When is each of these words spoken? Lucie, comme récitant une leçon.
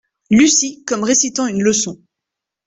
Lucie, 0.31 0.83
comme 0.85 1.03
récitant 1.03 1.45
une 1.45 1.61
leçon. 1.61 2.01